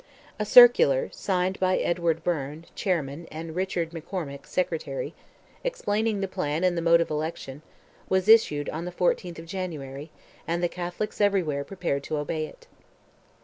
A 0.39 0.45
circular, 0.47 1.11
signed 1.11 1.59
by 1.59 1.77
Edward 1.77 2.23
Byrne, 2.23 2.65
Chairman, 2.73 3.27
and 3.31 3.55
Richard 3.55 3.91
McCormick, 3.91 4.47
Secretary, 4.47 5.13
explaining 5.63 6.21
the 6.21 6.27
plan 6.27 6.63
and 6.63 6.75
the 6.75 6.81
mode 6.81 7.01
of 7.01 7.11
election, 7.11 7.61
was 8.09 8.27
issued 8.27 8.67
on 8.69 8.85
the 8.85 8.91
14th 8.91 9.37
of 9.37 9.45
January, 9.45 10.09
and 10.47 10.63
the 10.63 10.67
Catholics 10.69 11.21
everywhere 11.21 11.63
prepared 11.63 12.01
to 12.05 12.17
obey 12.17 12.47
it. 12.47 12.65